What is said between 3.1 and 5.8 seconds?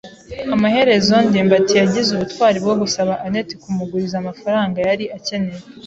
anet kumuguriza amafaranga yari akeneye.